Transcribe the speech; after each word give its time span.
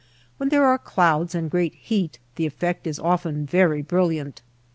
When 0.37 0.49
there 0.49 0.65
are 0.65 0.79
clouds 0.79 1.35
and 1.35 1.47
great 1.51 1.75
heat 1.75 2.17
the 2.35 2.47
effect 2.47 2.87
is 2.87 2.97
often 2.97 3.45
very 3.45 3.83
brilliant. 3.83 4.41